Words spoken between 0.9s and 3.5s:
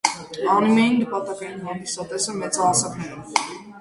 նպատակային հանդիսատեսը մեծահասկաներն